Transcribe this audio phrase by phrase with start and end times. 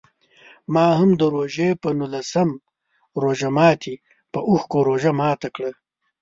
[0.73, 2.49] ما هم د روژې په نولسم
[3.23, 3.95] روژه ماتي
[4.31, 5.71] په اوښکو روژه ماته کړه.